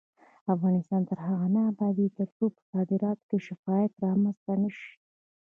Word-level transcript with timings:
افغانستان 0.53 1.01
تر 1.09 1.17
هغو 1.27 1.47
نه 1.55 1.61
ابادیږي، 1.71 2.15
ترڅو 2.17 2.45
په 2.55 2.61
صادراتو 2.71 3.23
کې 3.29 3.37
شفافیت 3.45 3.93
رامنځته 4.05 4.53
نشي. 4.61 4.91